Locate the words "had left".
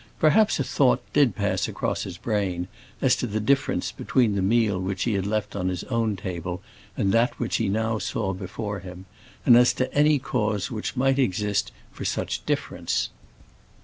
5.13-5.55